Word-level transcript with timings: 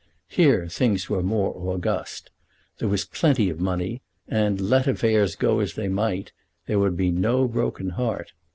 Here 0.29 0.67
things 0.67 1.11
were 1.11 1.21
more 1.21 1.53
august. 1.55 2.31
There 2.79 2.89
was 2.89 3.05
plenty 3.05 3.51
of 3.51 3.59
money, 3.59 4.01
and, 4.27 4.59
let 4.59 4.87
affairs 4.87 5.35
go 5.35 5.59
as 5.59 5.75
they 5.75 5.89
might, 5.89 6.31
there 6.65 6.79
would 6.79 6.97
be 6.97 7.11
no 7.11 7.47
broken 7.47 7.89
heart. 7.91 8.33